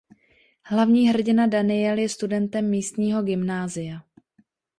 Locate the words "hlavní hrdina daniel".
0.63-1.97